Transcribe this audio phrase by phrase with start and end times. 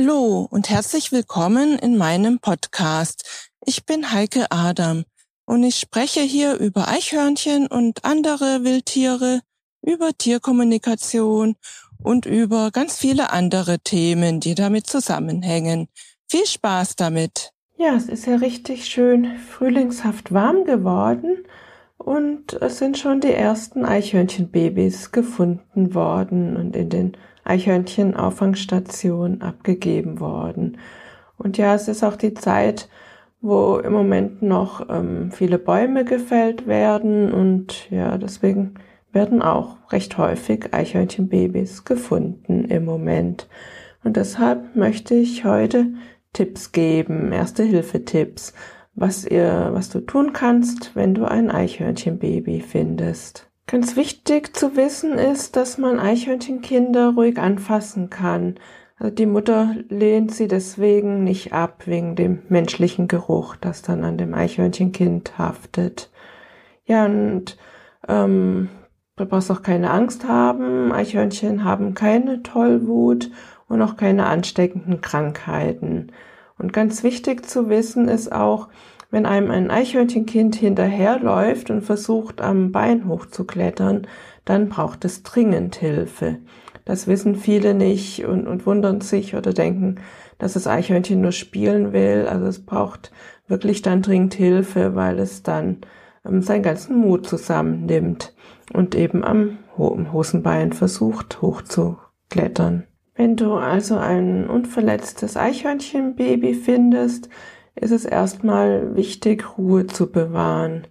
[0.00, 3.50] Hallo und herzlich willkommen in meinem Podcast.
[3.66, 5.02] Ich bin Heike Adam
[5.44, 9.40] und ich spreche hier über Eichhörnchen und andere Wildtiere,
[9.82, 11.56] über Tierkommunikation
[12.00, 15.88] und über ganz viele andere Themen, die damit zusammenhängen.
[16.28, 17.50] Viel Spaß damit!
[17.76, 21.38] Ja, es ist ja richtig schön frühlingshaft warm geworden
[21.96, 27.16] und es sind schon die ersten Eichhörnchenbabys gefunden worden und in den
[27.48, 30.78] Eichhörnchenauffangstation abgegeben worden.
[31.36, 32.88] Und ja, es ist auch die Zeit,
[33.40, 38.74] wo im Moment noch ähm, viele Bäume gefällt werden und ja, deswegen
[39.12, 43.48] werden auch recht häufig Eichhörnchenbabys gefunden im Moment.
[44.04, 45.86] Und deshalb möchte ich heute
[46.32, 48.52] Tipps geben, erste Hilfe-Tipps,
[48.94, 53.47] was ihr, was du tun kannst, wenn du ein Eichhörnchenbaby findest.
[53.70, 58.54] Ganz wichtig zu wissen ist, dass man Eichhörnchenkinder ruhig anfassen kann.
[58.96, 64.16] Also die Mutter lehnt sie deswegen nicht ab, wegen dem menschlichen Geruch, das dann an
[64.16, 66.10] dem Eichhörnchenkind haftet.
[66.86, 67.58] Ja, und
[68.08, 68.70] ähm,
[69.16, 70.90] du brauchst auch keine Angst haben.
[70.90, 73.30] Eichhörnchen haben keine Tollwut
[73.68, 76.10] und auch keine ansteckenden Krankheiten.
[76.58, 78.68] Und ganz wichtig zu wissen ist auch,
[79.10, 84.06] wenn einem ein Eichhörnchenkind hinterherläuft und versucht, am Bein hochzuklettern,
[84.44, 86.38] dann braucht es dringend Hilfe.
[86.84, 89.96] Das wissen viele nicht und, und wundern sich oder denken,
[90.38, 92.26] dass das Eichhörnchen nur spielen will.
[92.28, 93.12] Also es braucht
[93.46, 95.78] wirklich dann dringend Hilfe, weil es dann
[96.24, 98.34] ähm, seinen ganzen Mut zusammennimmt
[98.72, 102.87] und eben am Hosenbein versucht hochzuklettern.
[103.18, 107.28] Wenn du also ein unverletztes Eichhörnchenbaby findest,
[107.74, 110.86] ist es erstmal wichtig, Ruhe zu bewahren.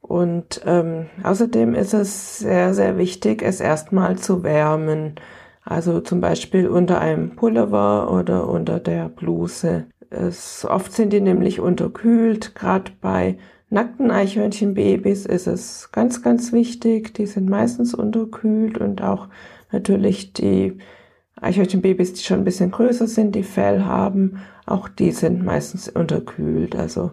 [0.00, 5.16] Und ähm, außerdem ist es sehr, sehr wichtig, es erstmal zu wärmen.
[5.64, 9.86] Also zum Beispiel unter einem Pullover oder unter der Bluse.
[10.08, 12.54] Es, oft sind die nämlich unterkühlt.
[12.54, 13.38] Gerade bei
[13.70, 17.12] nackten Eichhörnchenbabys ist es ganz, ganz wichtig.
[17.14, 19.26] Die sind meistens unterkühlt und auch
[19.72, 20.78] natürlich die
[21.40, 26.76] Eichhörnchenbabys, die schon ein bisschen größer sind, die Fell haben, auch die sind meistens unterkühlt.
[26.76, 27.12] Also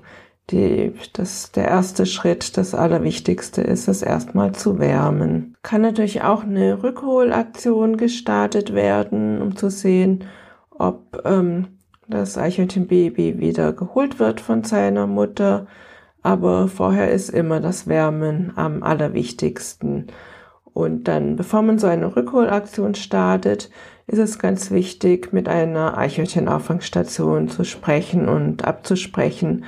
[0.50, 5.56] die, das, der erste Schritt, das Allerwichtigste ist es erstmal zu wärmen.
[5.62, 10.24] Kann natürlich auch eine Rückholaktion gestartet werden, um zu sehen,
[10.70, 15.68] ob ähm, das Eichhörnchenbaby wieder geholt wird von seiner Mutter.
[16.22, 20.08] Aber vorher ist immer das Wärmen am allerwichtigsten.
[20.74, 23.70] Und dann, bevor man so eine Rückholaktion startet,
[24.08, 29.66] ist es ganz wichtig, mit einer Eichhörnchenauffangstation zu sprechen und abzusprechen,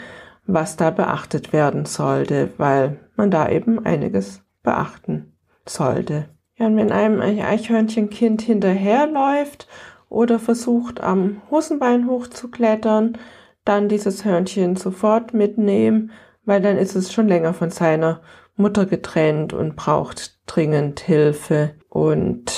[0.48, 5.34] was da beachtet werden sollte, weil man da eben einiges beachten
[5.66, 6.30] sollte.
[6.56, 9.68] Ja, und wenn einem ein Eichhörnchenkind hinterherläuft
[10.10, 13.18] oder versucht, am Hosenbein hochzuklettern,
[13.66, 16.12] dann dieses Hörnchen sofort mitnehmen,
[16.46, 18.22] weil dann ist es schon länger von seiner
[18.56, 21.76] Mutter getrennt und braucht dringend Hilfe.
[21.88, 22.52] Und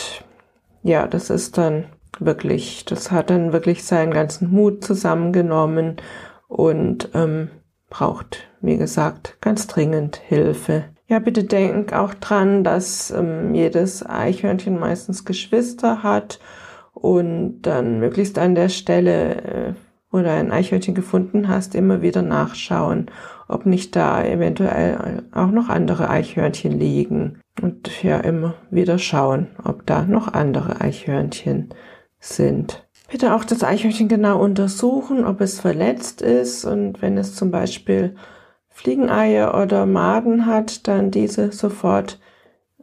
[0.84, 1.86] ja, das ist dann
[2.20, 5.98] wirklich, das hat dann wirklich seinen ganzen Mut zusammengenommen
[6.48, 7.50] und ähm,
[7.90, 10.86] braucht, wie gesagt, ganz dringend Hilfe.
[11.08, 16.40] Ja, bitte denk auch dran, dass ähm, jedes Eichhörnchen meistens Geschwister hat
[16.94, 19.74] und dann möglichst an der Stelle, äh,
[20.20, 23.08] du ein Eichhörnchen gefunden hast, immer wieder nachschauen,
[23.48, 27.40] ob nicht da eventuell auch noch andere Eichhörnchen liegen.
[27.62, 31.70] Und ja, immer wieder schauen, ob da noch andere Eichhörnchen
[32.20, 32.86] sind.
[33.10, 38.16] Bitte auch das Eichhörnchen genau untersuchen, ob es verletzt ist und wenn es zum Beispiel
[38.70, 42.20] Fliegeneier oder Maden hat, dann diese sofort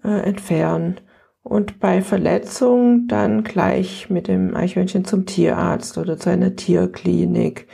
[0.04, 1.00] äh, entfernen.
[1.48, 7.68] Und bei Verletzung dann gleich mit dem Eichhörnchen zum Tierarzt oder zu einer Tierklinik.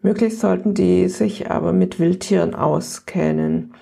[0.00, 3.74] Möglichst sollten die sich aber mit Wildtieren auskennen.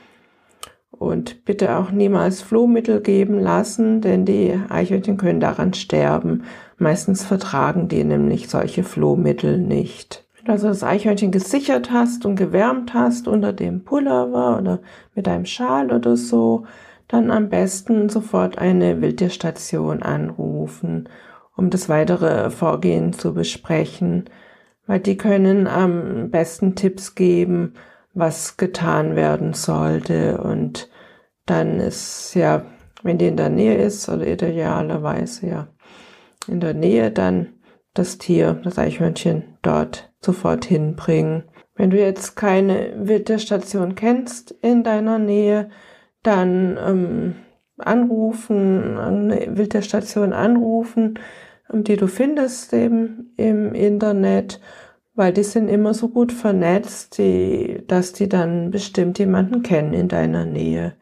[0.90, 6.42] Und bitte auch niemals Flohmittel geben lassen, denn die Eichhörnchen können daran sterben.
[6.76, 10.26] Meistens vertragen die nämlich solche Flohmittel nicht.
[10.36, 14.80] Wenn du also das Eichhörnchen gesichert hast und gewärmt hast unter dem Pullover oder
[15.14, 16.66] mit einem Schal oder so,
[17.10, 21.08] dann am besten sofort eine Wildtierstation anrufen,
[21.56, 24.30] um das weitere Vorgehen zu besprechen,
[24.86, 27.74] weil die können am besten Tipps geben,
[28.14, 30.38] was getan werden sollte.
[30.38, 30.88] Und
[31.46, 32.64] dann ist ja,
[33.02, 35.68] wenn die in der Nähe ist, oder idealerweise ja
[36.46, 37.54] in der Nähe, dann
[37.92, 41.44] das Tier, das Eichhörnchen dort sofort hinbringen.
[41.74, 45.70] Wenn du jetzt keine Wildtierstation kennst in deiner Nähe,
[46.22, 47.34] dann ähm,
[47.78, 51.18] anrufen, eine Wildtierstation anrufen,
[51.72, 54.60] die du findest eben im Internet,
[55.14, 60.08] weil die sind immer so gut vernetzt, die, dass die dann bestimmt jemanden kennen in
[60.08, 60.94] deiner Nähe.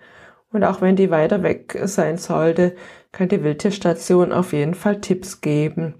[0.51, 2.75] Und auch wenn die weiter weg sein sollte,
[3.13, 5.95] kann die Wildtierstation auf jeden Fall Tipps geben,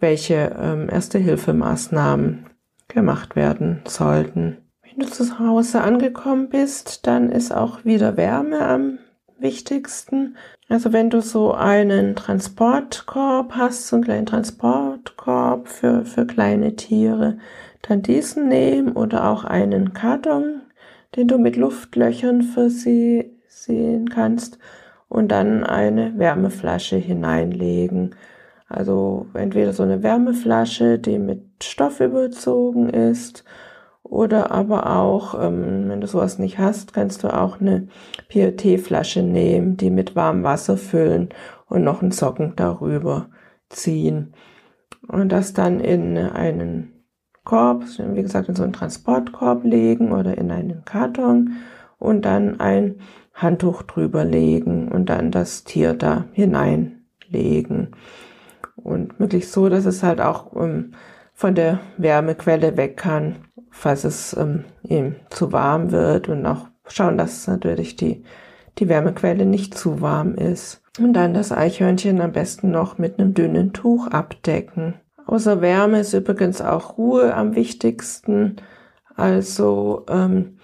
[0.00, 2.46] welche ähm, Erste-Hilfemaßnahmen
[2.88, 4.61] gemacht werden sollten.
[4.94, 8.98] Wenn du zu Hause angekommen bist, dann ist auch wieder Wärme am
[9.38, 10.36] wichtigsten.
[10.68, 17.38] Also wenn du so einen Transportkorb hast, so einen kleinen Transportkorb für, für kleine Tiere,
[17.80, 20.60] dann diesen nehmen oder auch einen Karton,
[21.16, 24.58] den du mit Luftlöchern versehen kannst
[25.08, 28.14] und dann eine Wärmeflasche hineinlegen.
[28.68, 33.42] Also entweder so eine Wärmeflasche, die mit Stoff überzogen ist
[34.12, 37.88] oder aber auch, ähm, wenn du sowas nicht hast, kannst du auch eine
[38.28, 41.30] PET-Flasche nehmen, die mit warmem Wasser füllen
[41.66, 43.30] und noch einen Socken darüber
[43.70, 44.34] ziehen.
[45.08, 46.92] Und das dann in einen
[47.44, 51.54] Korb, wie gesagt, in so einen Transportkorb legen oder in einen Karton
[51.98, 52.96] und dann ein
[53.32, 57.96] Handtuch drüber legen und dann das Tier da hineinlegen.
[58.76, 60.92] Und möglichst so, dass es halt auch ähm,
[61.32, 63.36] von der Wärmequelle weg kann
[63.72, 68.22] falls es ähm, ihm zu warm wird und auch schauen, dass natürlich die,
[68.78, 70.82] die Wärmequelle nicht zu warm ist.
[71.00, 74.94] Und dann das Eichhörnchen am besten noch mit einem dünnen Tuch abdecken.
[75.26, 78.56] Außer Wärme ist übrigens auch Ruhe am wichtigsten.
[79.16, 80.58] Also ähm,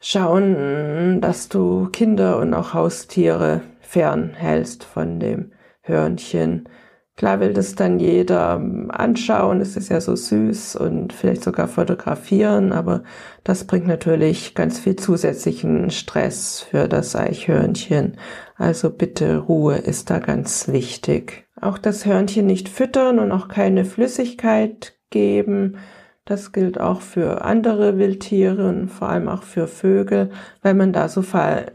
[0.00, 5.52] schauen, dass du Kinder und auch Haustiere fernhältst von dem
[5.82, 6.68] Hörnchen.
[7.16, 11.68] Klar will das dann jeder ähm, anschauen, es ist ja so süß und vielleicht sogar
[11.68, 13.04] fotografieren, aber
[13.44, 18.16] das bringt natürlich ganz viel zusätzlichen Stress für das Eichhörnchen.
[18.56, 21.46] Also bitte Ruhe ist da ganz wichtig.
[21.60, 25.76] Auch das Hörnchen nicht füttern und auch keine Flüssigkeit geben.
[26.24, 30.30] Das gilt auch für andere Wildtiere und vor allem auch für Vögel,
[30.62, 31.22] weil man da so,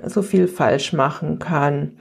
[0.05, 1.97] so viel falsch machen kann.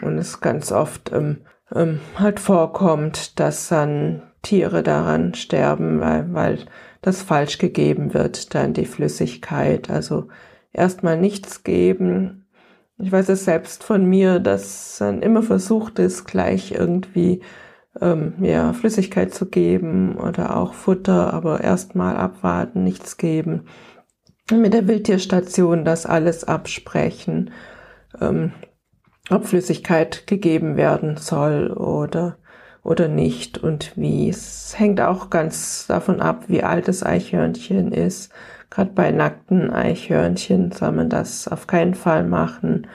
[0.00, 1.38] Und es ganz oft ähm,
[1.74, 6.58] ähm, halt vorkommt, dass dann Tiere daran sterben, weil, weil
[7.00, 9.90] das falsch gegeben wird, dann die Flüssigkeit.
[9.90, 10.28] Also
[10.72, 12.46] erstmal nichts geben.
[12.98, 17.40] Ich weiß es selbst von mir, dass dann immer versucht ist, gleich irgendwie
[18.00, 23.66] ähm, ja, Flüssigkeit zu geben oder auch Futter, aber erstmal abwarten, nichts geben.
[24.50, 27.50] Mit der Wildtierstation das alles absprechen.
[28.20, 28.52] Ähm,
[29.30, 32.38] ob Flüssigkeit gegeben werden soll oder,
[32.82, 34.28] oder nicht und wie.
[34.28, 38.32] Es hängt auch ganz davon ab, wie alt das Eichhörnchen ist.
[38.70, 42.86] Gerade bei nackten Eichhörnchen soll man das auf keinen Fall machen.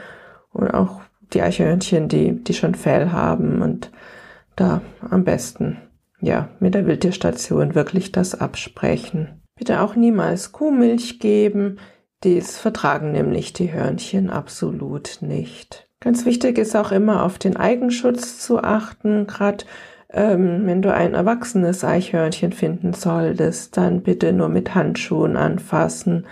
[0.51, 1.01] Und auch
[1.33, 3.91] die Eichhörnchen, die, die schon Fell haben und
[4.55, 5.77] da am besten,
[6.19, 9.41] ja, mit der Wildtierstation wirklich das absprechen.
[9.55, 11.79] Bitte auch niemals Kuhmilch geben.
[12.23, 15.86] Dies vertragen nämlich die Hörnchen absolut nicht.
[15.99, 19.65] Ganz wichtig ist auch immer auf den Eigenschutz zu achten, gerade
[20.09, 26.27] ähm, wenn du ein erwachsenes Eichhörnchen finden solltest, dann bitte nur mit Handschuhen anfassen,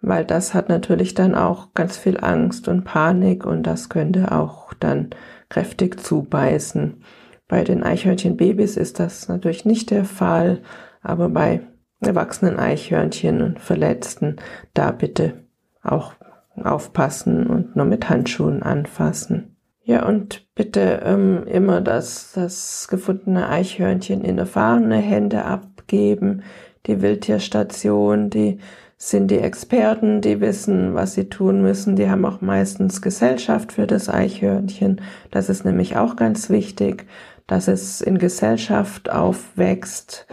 [0.00, 4.72] weil das hat natürlich dann auch ganz viel Angst und Panik und das könnte auch
[4.74, 5.10] dann
[5.48, 7.02] kräftig zubeißen.
[7.48, 10.62] Bei den Eichhörnchenbabys ist das natürlich nicht der Fall,
[11.02, 11.60] aber bei
[12.00, 14.36] erwachsenen Eichhörnchen und Verletzten
[14.74, 15.44] da bitte
[15.82, 16.14] auch
[16.62, 19.56] aufpassen und nur mit Handschuhen anfassen.
[19.84, 26.42] Ja, und bitte ähm, immer das, das gefundene Eichhörnchen in erfahrene Hände abgeben.
[26.86, 28.58] Die Wildtierstation, die
[28.96, 31.96] sind die Experten, die wissen, was sie tun müssen.
[31.96, 35.00] Die haben auch meistens Gesellschaft für das Eichhörnchen.
[35.32, 37.06] Das ist nämlich auch ganz wichtig,
[37.48, 40.28] dass es in Gesellschaft aufwächst.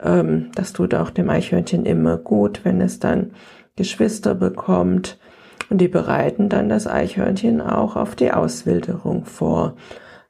[0.00, 3.30] Ähm, das tut auch dem Eichhörnchen immer gut, wenn es dann
[3.76, 5.20] Geschwister bekommt
[5.70, 9.76] und die bereiten dann das Eichhörnchen auch auf die Auswilderung vor.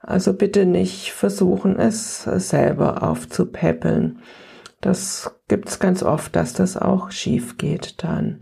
[0.01, 4.21] Also bitte nicht versuchen, es selber aufzupäppeln.
[4.81, 8.41] Das gibt's ganz oft, dass das auch schief geht dann.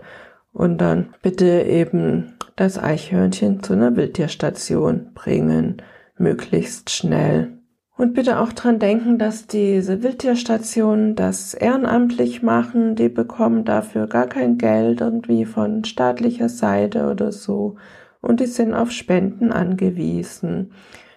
[0.52, 5.82] Und dann bitte eben das Eichhörnchen zu einer Wildtierstation bringen,
[6.16, 7.55] möglichst schnell.
[7.96, 12.94] Und bitte auch dran denken, dass diese Wildtierstationen das ehrenamtlich machen.
[12.94, 17.76] Die bekommen dafür gar kein Geld irgendwie von staatlicher Seite oder so.
[18.20, 20.72] Und die sind auf Spenden angewiesen.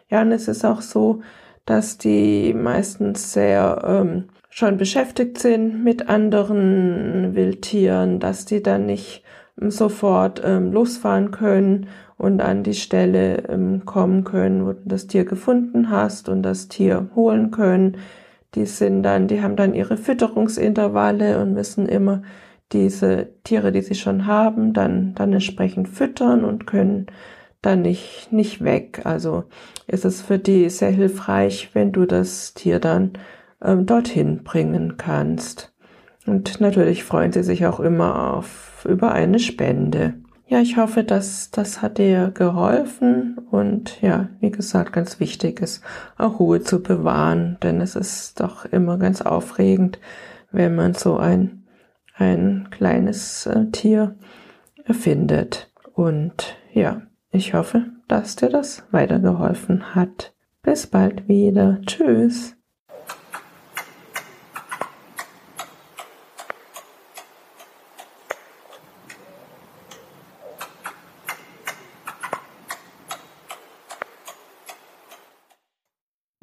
[0.10, 1.22] Ja, und es ist auch so,
[1.66, 9.24] dass die meistens sehr ähm, schon beschäftigt sind mit anderen Wildtieren, dass die dann nicht
[9.68, 11.88] sofort ähm, losfahren können
[12.18, 16.68] und an die Stelle ähm, kommen können, wo du das Tier gefunden hast und das
[16.68, 17.98] Tier holen können.
[18.56, 22.24] Die sind dann, die haben dann ihre Fütterungsintervalle und müssen immer
[22.72, 27.08] diese Tiere, die sie schon haben, dann, dann entsprechend füttern und können
[27.62, 29.02] dann nicht, nicht weg.
[29.06, 29.46] Also
[29.88, 33.14] ist es für die sehr hilfreich, wenn du das Tier dann
[33.64, 35.74] ähm, dorthin bringen kannst.
[36.26, 40.16] Und natürlich freuen sie sich auch immer auf, über eine Spende.
[40.48, 45.84] Ja, ich hoffe, dass das hat dir geholfen und ja, wie gesagt, ganz wichtig ist,
[46.18, 50.00] auch Ruhe zu bewahren, denn es ist doch immer ganz aufregend,
[50.52, 51.66] wenn man so ein,
[52.16, 54.16] ein kleines äh, Tier
[54.86, 55.72] findet.
[55.94, 60.34] Und ja, ich hoffe, dass dir das weitergeholfen hat.
[60.64, 61.80] Bis bald wieder.
[61.86, 62.59] Tschüss.